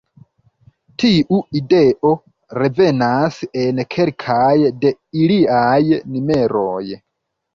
Tiu 1.01 1.37
ideo 1.59 2.13
revenas 2.59 3.37
en 3.65 3.83
kelkaj 3.95 4.57
de 4.85 4.93
iliaj 5.27 5.79
numeroj. 6.17 6.83